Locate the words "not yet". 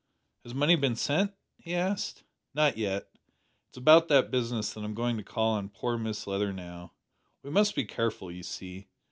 2.55-3.03